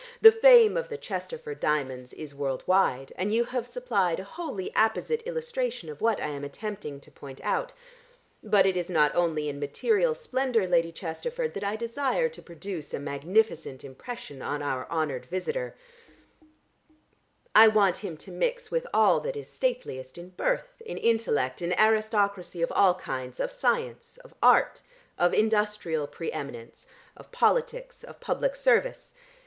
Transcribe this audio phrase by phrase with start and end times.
[0.19, 4.71] "The fame of the Chesterford diamonds is world wide, and you have supplied a wholly
[4.75, 7.71] apposite illustration of what I am attempting to point out.
[8.41, 12.95] But it is not only in material splendour, Lady Chesterford, that I desire to produce
[12.95, 15.75] a magnificent impression on our honoured visitor;
[17.53, 21.79] I want him to mix with all that is stateliest in birth, in intellect, in
[21.79, 24.81] aristocracy of all kinds, of science, of art,
[25.19, 29.13] of industrial pre eminence, of politics, of public service.